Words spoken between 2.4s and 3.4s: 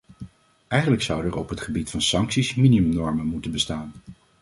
minimumnormen